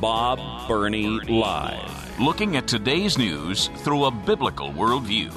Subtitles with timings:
[0.00, 2.18] Bob Burney Live.
[2.18, 5.30] Looking at today's news through a biblical worldview.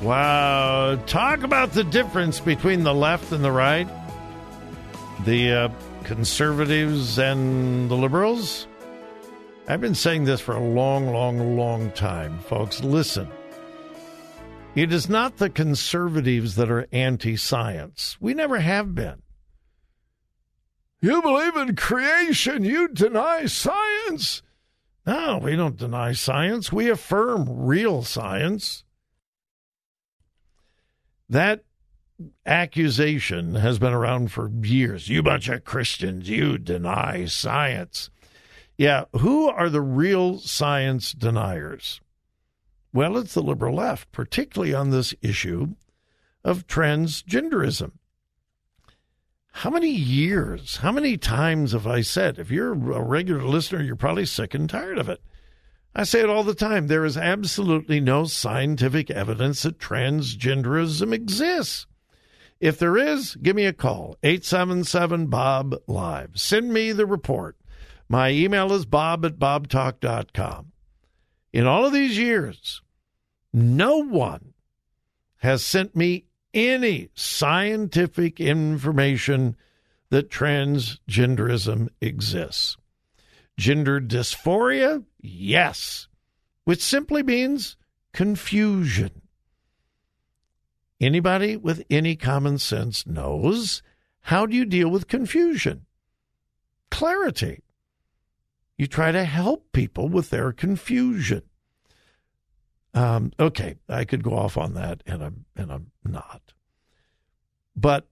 [0.00, 0.98] Wow.
[1.06, 3.88] Talk about the difference between the left and the right,
[5.26, 5.68] the uh,
[6.04, 8.66] conservatives and the liberals.
[9.68, 12.82] I've been saying this for a long, long, long time, folks.
[12.82, 13.28] Listen.
[14.74, 18.16] It is not the conservatives that are anti science.
[18.20, 19.22] We never have been.
[21.00, 24.42] You believe in creation, you deny science.
[25.06, 26.72] No, we don't deny science.
[26.72, 28.84] We affirm real science.
[31.28, 31.62] That
[32.44, 35.08] accusation has been around for years.
[35.08, 38.10] You bunch of Christians, you deny science.
[38.76, 42.00] Yeah, who are the real science deniers?
[42.94, 45.74] Well, it's the liberal left, particularly on this issue
[46.44, 47.90] of transgenderism.
[49.50, 53.96] How many years, how many times have I said, if you're a regular listener, you're
[53.96, 55.20] probably sick and tired of it.
[55.92, 56.86] I say it all the time.
[56.86, 61.86] There is absolutely no scientific evidence that transgenderism exists.
[62.60, 66.38] If there is, give me a call, 877 Bob Live.
[66.38, 67.56] Send me the report.
[68.08, 70.70] My email is bob at bobtalk.com.
[71.54, 72.82] In all of these years,
[73.52, 74.54] no one
[75.36, 79.54] has sent me any scientific information
[80.10, 82.76] that transgenderism exists.
[83.56, 86.08] Gender dysphoria, yes,
[86.64, 87.76] which simply means
[88.12, 89.22] confusion.
[91.00, 93.80] Anybody with any common sense knows
[94.22, 95.86] how do you deal with confusion?
[96.90, 97.63] Clarity.
[98.76, 101.42] You try to help people with their confusion.
[102.92, 106.52] Um, okay, I could go off on that, and I'm and I'm not.
[107.76, 108.06] But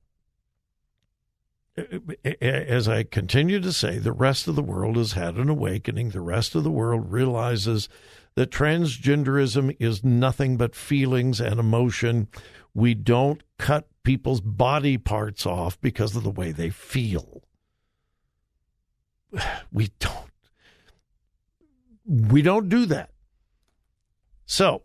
[1.78, 5.36] uh, uh, uh, as I continue to say, the rest of the world has had
[5.36, 6.10] an awakening.
[6.10, 7.88] The rest of the world realizes
[8.34, 12.28] that transgenderism is nothing but feelings and emotion.
[12.74, 17.42] We don't cut people's body parts off because of the way they feel.
[19.72, 20.31] We don't.
[22.06, 23.10] We don't do that.
[24.44, 24.82] So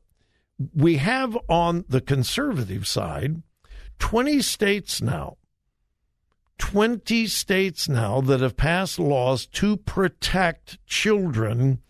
[0.74, 3.42] we have on the conservative side
[4.00, 5.38] 20 states now,
[6.60, 11.82] 20 states now that have passed laws to protect children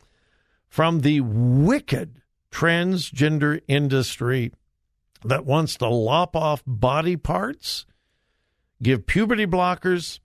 [0.67, 2.21] from the wicked
[2.51, 4.51] transgender industry
[5.23, 7.85] that wants to lop off body parts,
[8.81, 10.19] give puberty blockers,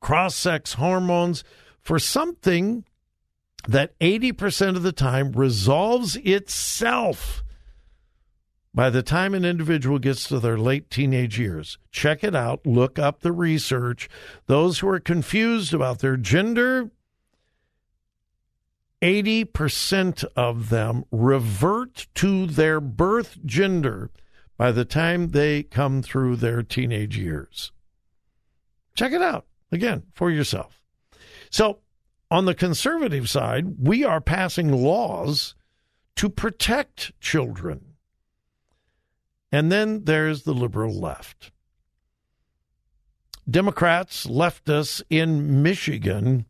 [0.00, 1.44] cross sex hormones
[1.80, 2.84] for something
[3.66, 7.42] that 80% of the time resolves itself
[8.74, 11.78] by the time an individual gets to their late teenage years.
[11.90, 14.08] Check it out, look up the research.
[14.46, 16.90] Those who are confused about their gender,
[19.02, 24.10] 80% of them revert to their birth gender
[24.56, 27.72] by the time they come through their teenage years.
[28.94, 30.82] Check it out again for yourself.
[31.50, 31.78] So,
[32.30, 35.54] on the conservative side, we are passing laws
[36.16, 37.94] to protect children.
[39.50, 41.52] And then there's the liberal left.
[43.48, 46.44] Democrats, leftists in Michigan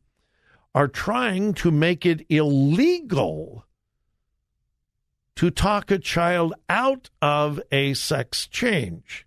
[0.75, 3.65] are trying to make it illegal
[5.36, 9.25] to talk a child out of a sex change.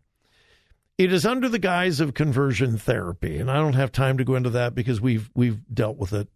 [0.98, 4.36] It is under the guise of conversion therapy, and I don't have time to go
[4.36, 6.28] into that because we've we've dealt with it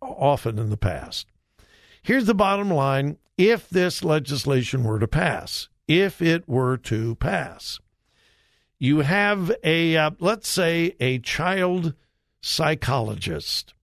[0.00, 1.26] often in the past.
[2.02, 7.80] Here's the bottom line if this legislation were to pass, if it were to pass,
[8.78, 11.94] you have a, uh, let's say, a child
[12.40, 13.74] psychologist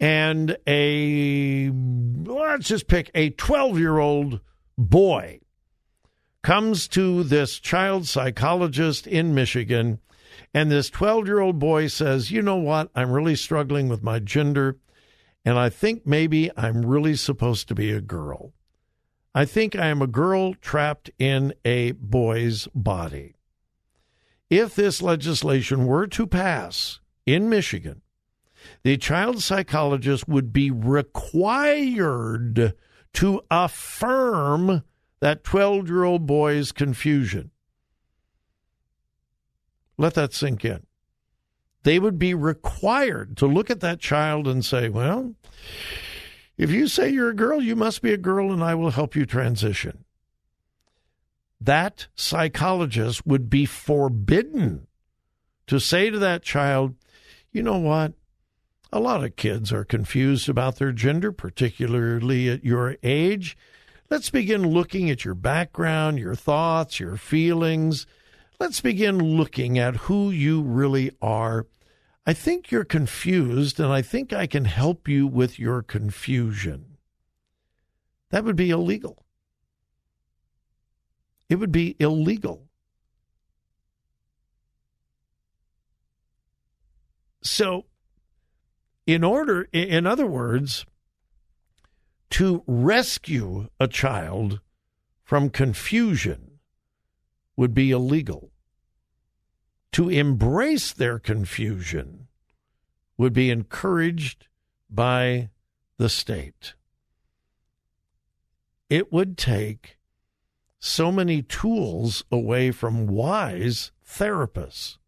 [0.00, 4.40] and a, let's just pick a 12 year old
[4.76, 5.38] boy
[6.42, 10.00] comes to this child psychologist in Michigan
[10.54, 12.90] and this 12 year old boy says, You know what?
[12.94, 14.78] I'm really struggling with my gender.
[15.44, 18.52] and I think maybe I'm really supposed to be a girl.
[19.34, 23.36] I think I am a girl trapped in a boy's body.
[24.50, 28.02] If this legislation were to pass in Michigan,
[28.82, 32.74] the child psychologist would be required
[33.14, 34.82] to affirm
[35.20, 37.50] that 12 year old boy's confusion.
[40.02, 40.84] Let that sink in.
[41.84, 45.36] They would be required to look at that child and say, well,
[46.58, 49.14] if you say you're a girl, you must be a girl, and I will help
[49.14, 50.04] you transition.
[51.60, 54.88] That psychologist would be forbidden
[55.68, 56.96] to say to that child,
[57.52, 58.14] you know what?
[58.92, 63.56] A lot of kids are confused about their gender, particularly at your age.
[64.10, 68.04] Let's begin looking at your background, your thoughts, your feelings.
[68.62, 71.66] Let's begin looking at who you really are.
[72.24, 76.96] I think you're confused, and I think I can help you with your confusion.
[78.30, 79.26] That would be illegal.
[81.48, 82.68] It would be illegal.
[87.42, 87.86] So,
[89.08, 90.86] in order, in other words,
[92.30, 94.60] to rescue a child
[95.24, 96.60] from confusion
[97.56, 98.51] would be illegal.
[99.92, 102.28] To embrace their confusion
[103.18, 104.46] would be encouraged
[104.88, 105.50] by
[105.98, 106.74] the state.
[108.88, 109.98] It would take
[110.78, 114.98] so many tools away from wise therapists,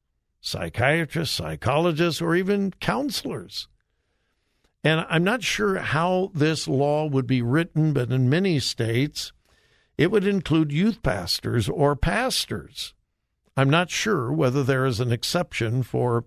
[0.41, 3.69] psychiatrists, psychologists, or even counselors.
[4.85, 9.33] And I'm not sure how this law would be written, but in many states,
[9.97, 12.95] it would include youth pastors or pastors.
[13.57, 16.25] I'm not sure whether there is an exception for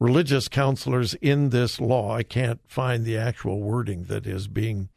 [0.00, 2.14] religious counselors in this law.
[2.14, 4.88] I can't find the actual wording that is being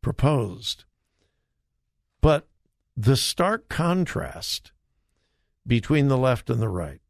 [0.00, 0.84] proposed.
[2.20, 2.48] But
[2.96, 4.72] the stark contrast
[5.66, 7.00] between the left and the right.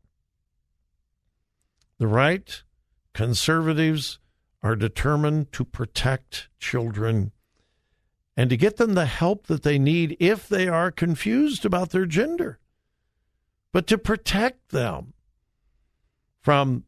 [1.98, 2.62] The right,
[3.12, 4.18] conservatives,
[4.62, 7.32] are determined to protect children
[8.36, 12.04] and to get them the help that they need if they are confused about their
[12.04, 12.58] gender,
[13.76, 15.12] but to protect them
[16.40, 16.82] from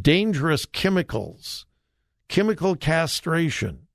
[0.00, 1.66] dangerous chemicals,
[2.28, 3.88] chemical castration,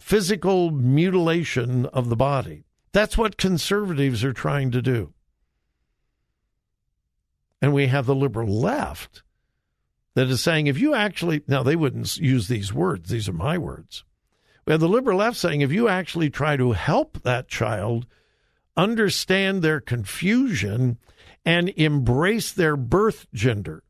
[0.00, 2.64] physical mutilation of the body.
[2.92, 5.12] That's what conservatives are trying to do.
[7.60, 9.22] And we have the liberal left
[10.14, 13.58] that is saying if you actually, now they wouldn't use these words, these are my
[13.58, 14.02] words.
[14.64, 18.06] We have the liberal left saying if you actually try to help that child
[18.76, 20.98] understand their confusion
[21.44, 23.82] and embrace their birth gender,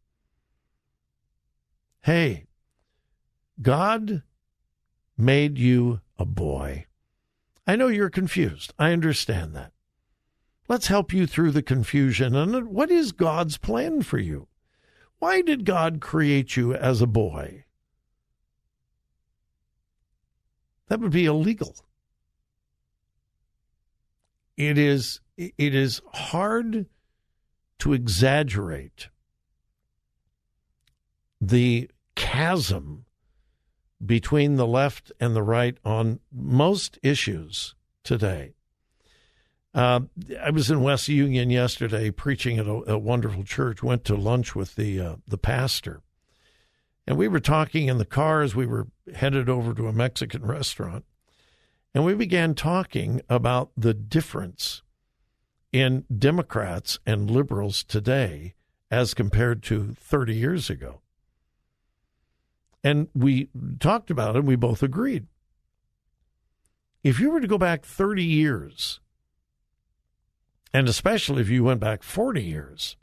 [2.03, 2.47] hey,
[3.61, 4.23] God
[5.17, 6.87] made you a boy.
[7.67, 8.73] I know you're confused.
[8.79, 9.73] I understand that.
[10.69, 12.35] Let's help you through the confusion.
[12.35, 14.49] And what is God's plan for you?
[15.19, 17.65] Why did God create you as a boy?
[20.89, 21.75] That would be illegal.
[24.57, 26.87] It is it is hard
[27.79, 29.09] to exaggerate
[31.41, 33.05] the chasm
[34.05, 38.55] between the left and the right on most issues today.
[39.75, 40.01] Uh,
[40.43, 43.83] I was in West Union yesterday preaching at a, a wonderful church.
[43.83, 46.01] Went to lunch with the uh, the pastor,
[47.07, 50.47] and we were talking in the car as we were headed over to a Mexican
[50.47, 51.05] restaurant,
[51.97, 54.83] and we began talking about the difference
[55.73, 58.53] in Democrats and liberals today
[58.91, 61.01] as compared to 30 years ago.
[62.85, 63.49] And we
[63.81, 65.27] talked about it, and we both agreed.
[67.03, 69.01] If you were to go back 30 years,
[70.75, 72.99] and especially if you went back 40 years,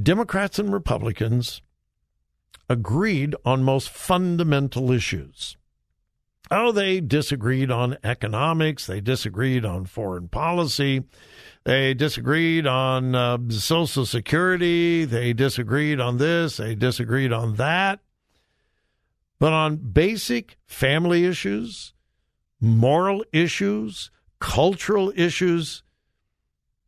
[0.00, 1.60] Democrats and Republicans
[2.68, 5.56] agreed on most fundamental issues.
[6.50, 11.02] Oh, they disagreed on economics, they disagreed on foreign policy,
[11.64, 18.00] they disagreed on uh, Social Security, they disagreed on this, they disagreed on that.
[19.40, 21.92] But on basic family issues,
[22.60, 25.82] moral issues, cultural issues,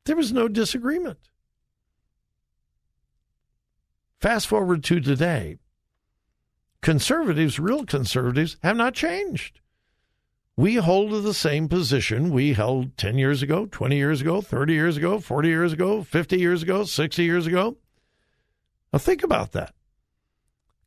[0.04, 1.18] there was no disagreement.
[4.20, 5.58] Fast forward to today.
[6.80, 9.60] Conservatives, real conservatives, have not changed.
[10.56, 14.72] We hold to the same position we held 10 years ago, 20 years ago, 30
[14.72, 17.76] years ago, 40 years ago, 50 years ago, 60 years ago.
[18.92, 19.74] Now think about that.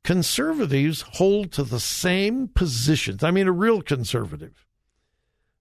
[0.04, 3.24] conservatives hold to the same positions.
[3.24, 4.66] I mean, a real conservative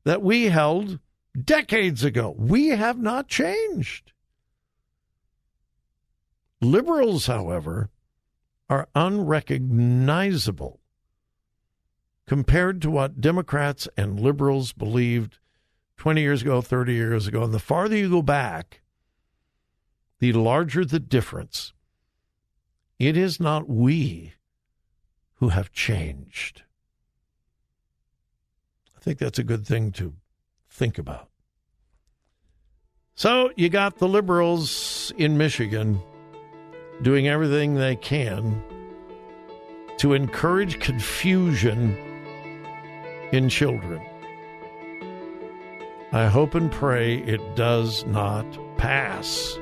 [0.05, 0.99] that we held
[1.39, 2.35] decades ago.
[2.39, 4.13] We have not changed.
[6.61, 7.91] Liberals, however,
[8.71, 10.81] are unrecognizable
[12.27, 15.39] compared to what Democrats and liberals believed
[15.97, 17.43] 20 years ago, 30 years ago.
[17.43, 18.83] And the farther you go back,
[20.21, 21.73] the larger the difference.
[23.01, 24.35] It is not we
[25.35, 26.63] who have changed.
[28.97, 30.15] I think that's a good thing to
[30.69, 31.29] think about.
[33.17, 36.01] So you got the liberals in Michigan
[37.03, 38.63] doing everything they can
[39.99, 41.97] to encourage confusion
[43.33, 44.01] in children.
[46.13, 48.45] I hope and pray it does not
[48.77, 49.57] pass.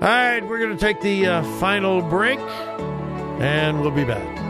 [0.00, 2.38] All right, we're going to take the uh, final break
[3.40, 4.49] and we'll be back.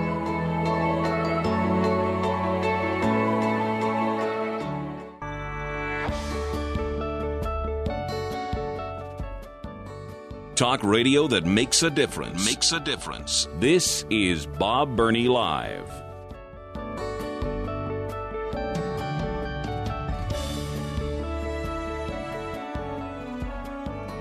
[10.60, 12.44] Talk radio that makes a difference.
[12.44, 13.48] Makes a difference.
[13.60, 15.90] This is Bob Burney Live.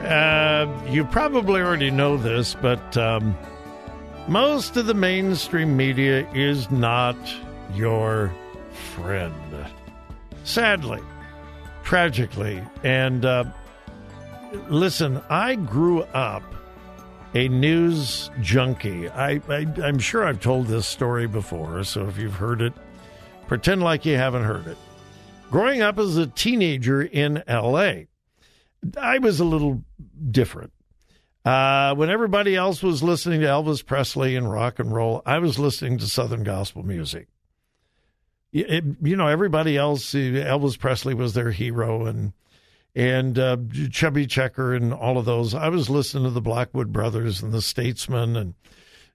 [0.02, 3.38] Uh, you probably already know this, but um,
[4.30, 7.18] most of the mainstream media is not
[7.76, 8.34] your
[8.96, 9.36] friend.
[10.46, 11.02] Sadly,
[11.84, 12.64] tragically.
[12.82, 13.44] And uh,
[14.70, 16.44] listen, I grew up
[17.34, 19.10] a news junkie.
[19.10, 22.74] I, I, I'm sure I've told this story before, so if you've heard it,
[23.48, 24.78] pretend like you haven't heard it.
[25.52, 27.94] Growing up as a teenager in LA,
[28.98, 29.84] I was a little
[30.32, 30.72] different.
[31.46, 35.58] Uh, when everybody else was listening to Elvis Presley and rock and roll, I was
[35.58, 37.28] listening to Southern gospel music.
[38.52, 42.34] It, you know, everybody else, Elvis Presley was their hero, and
[43.00, 43.56] and uh,
[43.90, 45.56] Chubby Checker and all of those.
[45.56, 48.56] I was listening to the Blackwood Brothers and the Statesmen and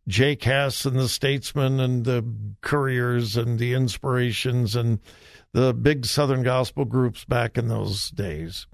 [0.08, 2.24] Jake Hess and the Statesmen and the
[2.62, 5.00] Couriers and the Inspirations and
[5.52, 8.66] the big Southern gospel groups back in those days.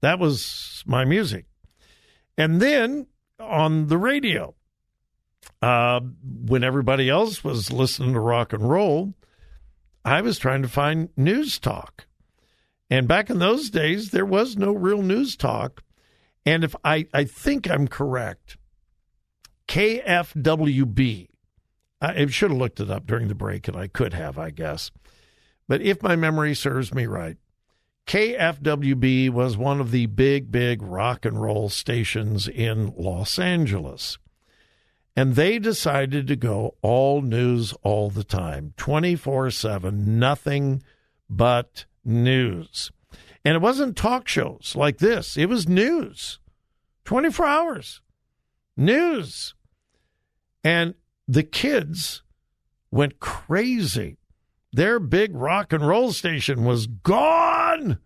[0.00, 1.46] That was my music.
[2.38, 3.08] And then
[3.40, 4.54] on the radio,
[5.60, 9.12] uh, when everybody else was listening to rock and roll,
[10.04, 12.06] I was trying to find news talk.
[12.92, 15.82] And back in those days, there was no real news talk.
[16.44, 18.58] And if I, I think I'm correct,
[19.66, 21.28] KFWB,
[22.02, 24.90] I should have looked it up during the break, and I could have, I guess.
[25.66, 27.38] But if my memory serves me right,
[28.06, 34.18] KFWB was one of the big, big rock and roll stations in Los Angeles.
[35.16, 40.82] And they decided to go all news all the time, 24 7, nothing
[41.30, 42.90] but news.
[43.44, 46.38] And it wasn't talk shows like this, it was news
[47.04, 48.00] 24 hours.
[48.76, 49.54] News.
[50.64, 50.94] And
[51.28, 52.22] the kids
[52.90, 54.16] went crazy
[54.72, 57.98] their big rock and roll station was gone.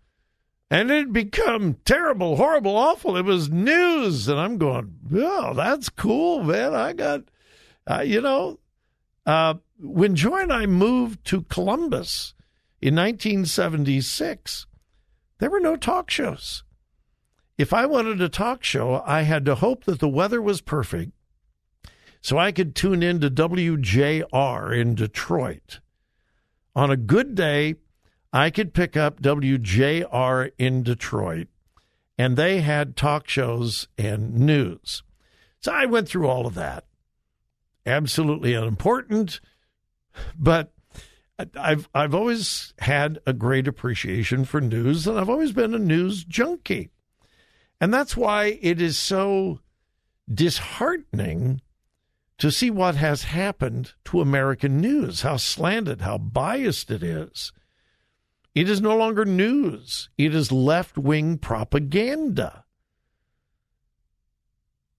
[0.69, 3.15] And it had become terrible, horrible, awful.
[3.15, 4.27] It was news.
[4.27, 6.75] And I'm going, oh, that's cool, man.
[6.75, 7.21] I got,
[7.89, 8.59] uh, you know,
[9.25, 12.33] uh, when Joy and I moved to Columbus
[12.81, 14.67] in 1976,
[15.39, 16.63] there were no talk shows.
[17.57, 21.11] If I wanted a talk show, I had to hope that the weather was perfect
[22.21, 25.79] so I could tune in to WJR in Detroit
[26.77, 27.73] on a good day,
[28.31, 31.47] I could pick up WJR in Detroit,
[32.19, 35.01] and they had talk shows and news.
[35.59, 36.85] So I went through all of that.
[37.87, 39.39] Absolutely unimportant,
[40.37, 40.71] but
[41.55, 46.23] I've I've always had a great appreciation for news, and I've always been a news
[46.23, 46.89] junkie,
[47.79, 49.59] and that's why it is so
[50.31, 51.61] disheartening
[52.39, 57.51] to see what has happened to American news, how slanted, how biased it is.
[58.53, 62.63] It is no longer news, it is left wing propaganda.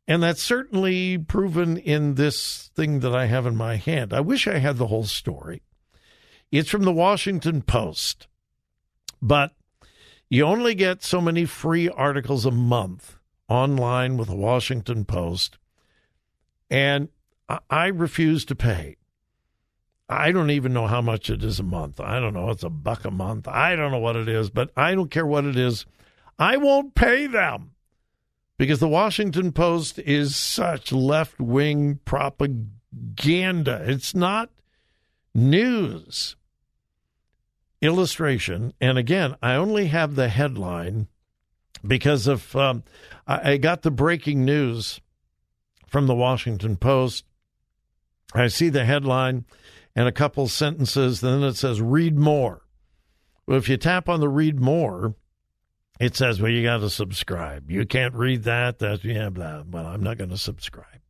[0.07, 4.15] And that's certainly proven in this thing that I have in my hand.
[4.15, 5.61] I wish I had the whole story.
[6.51, 8.27] It's from the Washington Post,
[9.21, 9.53] but
[10.31, 15.59] you only get so many free articles a month online with the Washington Post.
[16.71, 17.09] And
[17.71, 18.97] I refuse to pay.
[20.09, 22.01] I don't even know how much it is a month.
[22.01, 22.51] I don't know.
[22.51, 23.47] It's a buck a month.
[23.47, 25.85] I don't know what it is, but I don't care what it is.
[26.39, 27.73] I won't pay them
[28.57, 33.83] because the Washington Post is such left wing propaganda.
[33.87, 34.51] It's not
[35.35, 36.37] news.
[37.81, 41.07] Illustration, and again, I only have the headline
[41.87, 42.83] because of um,
[43.27, 45.01] I, I got the breaking news
[45.87, 47.25] from the Washington Post.
[48.35, 49.45] I see the headline
[49.95, 52.63] and a couple sentences, then it says read more.
[53.47, 55.15] Well, if you tap on the read more,
[55.99, 57.71] it says, well, you got to subscribe.
[57.71, 58.79] You can't read that.
[58.79, 59.65] That's, yeah, blah.
[59.69, 61.01] Well, I'm not going to subscribe.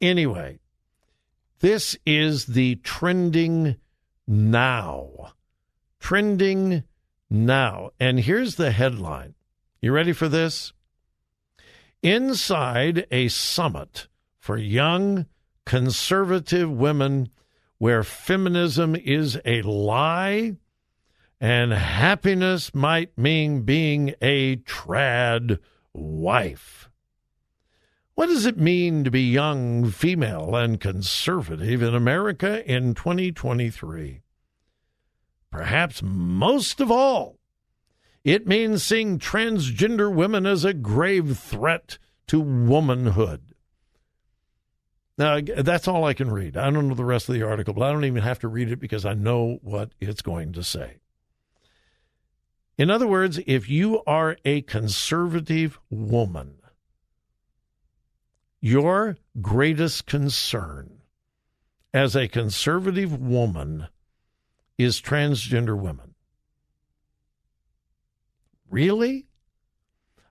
[0.00, 0.60] Anyway,
[1.60, 3.76] this is the trending
[4.26, 5.32] now.
[6.00, 6.84] Trending
[7.30, 7.90] now.
[8.00, 9.34] And here's the headline.
[9.80, 10.72] You ready for this?
[12.02, 15.26] Inside a summit for young
[15.64, 17.30] conservative women
[17.78, 20.56] where feminism is a lie
[21.40, 25.58] and happiness might mean being a trad
[25.92, 26.88] wife.
[28.14, 34.20] What does it mean to be young, female, and conservative in America in 2023?
[35.50, 37.38] Perhaps most of all,
[38.22, 43.54] it means seeing transgender women as a grave threat to womanhood.
[45.18, 46.56] Now, that's all I can read.
[46.56, 48.70] I don't know the rest of the article, but I don't even have to read
[48.70, 50.98] it because I know what it's going to say.
[52.78, 56.61] In other words, if you are a conservative woman,
[58.62, 61.02] your greatest concern
[61.92, 63.88] as a conservative woman
[64.78, 66.14] is transgender women.
[68.70, 69.26] Really?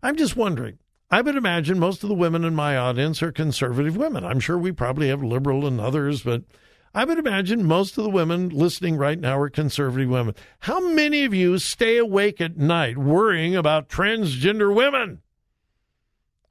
[0.01, 0.79] I'm just wondering.
[1.11, 4.23] I would imagine most of the women in my audience are conservative women.
[4.23, 6.43] I'm sure we probably have liberal and others, but
[6.93, 10.35] I would imagine most of the women listening right now are conservative women.
[10.59, 15.21] How many of you stay awake at night worrying about transgender women?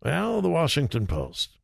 [0.02, 1.56] Well, the Washington Post.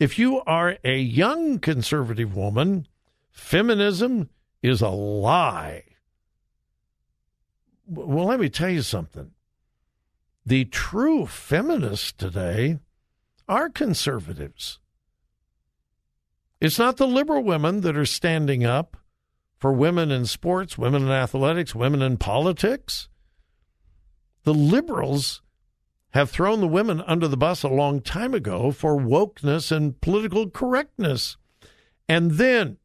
[0.00, 2.88] If you are a young conservative woman,
[3.30, 4.30] feminism
[4.62, 5.84] is a lie.
[7.86, 9.32] Well, let me tell you something.
[10.46, 12.78] The true feminists today
[13.46, 14.78] are conservatives.
[16.62, 18.96] It's not the liberal women that are standing up
[19.58, 23.10] for women in sports, women in athletics, women in politics.
[24.44, 25.42] The liberals
[26.12, 30.50] have thrown the women under the bus a long time ago for wokeness and political
[30.50, 31.36] correctness.
[32.08, 32.78] And then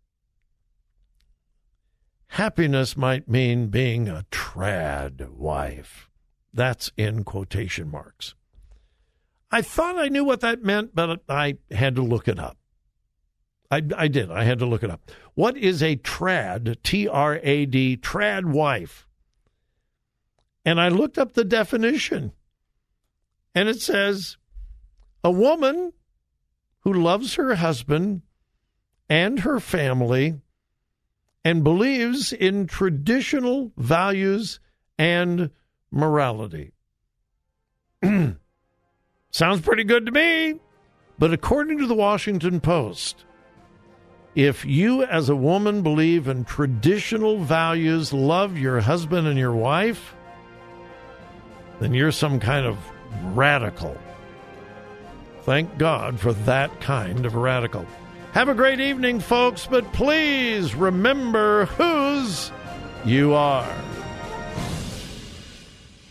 [2.28, 6.10] happiness might mean being a trad wife.
[6.54, 8.36] That's in quotation marks.
[9.52, 12.58] I thought I knew what that meant, but I had to look it up.
[13.72, 14.30] I, I did.
[14.32, 15.10] I had to look it up.
[15.34, 19.08] What is a trad, T R A D, trad wife?
[20.64, 22.32] And I looked up the definition.
[23.56, 24.38] And it says
[25.24, 25.94] a woman
[26.82, 28.22] who loves her husband
[29.10, 30.42] and her family
[31.44, 34.60] and believes in traditional values
[35.00, 35.50] and
[35.90, 36.74] morality.
[39.32, 40.60] Sounds pretty good to me.
[41.18, 43.24] But according to the Washington Post,
[44.36, 50.14] if you, as a woman, believe in traditional values, love your husband and your wife,
[51.80, 52.78] then you're some kind of
[53.24, 53.98] radical.
[55.44, 57.86] Thank God for that kind of radical.
[58.34, 62.52] Have a great evening, folks, but please remember whose
[63.06, 63.74] you are.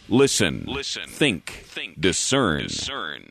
[0.09, 3.30] Listen, listen, think, think, discern, discern.